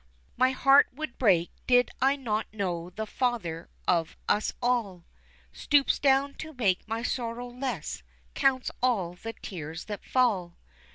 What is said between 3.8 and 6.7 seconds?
of us all Stoops down to